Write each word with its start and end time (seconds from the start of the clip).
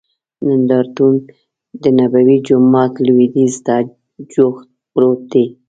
نندارتون 0.47 1.13
دنبوي 1.83 2.37
جومات 2.47 2.93
لوید 3.05 3.33
یځ 3.43 3.55
ته 3.65 3.75
جوخت 4.33 4.67
پروت 4.93 5.21
دی. 5.31 5.45